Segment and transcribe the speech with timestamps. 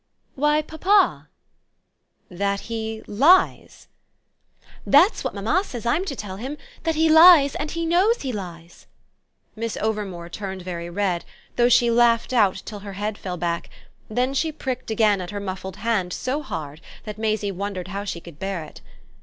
[0.33, 1.27] "Why papa."
[2.27, 3.87] "That he 'lies'?"
[4.83, 8.33] "That's what mamma says I'm to tell him 'that he lies and he knows he
[8.33, 8.87] lies.'"
[9.55, 11.23] Miss Overmore turned very red,
[11.55, 13.69] though she laughed out till her head fell back;
[14.09, 18.19] then she pricked again at her muffled hand so hard that Maisie wondered how she
[18.19, 18.81] could bear it.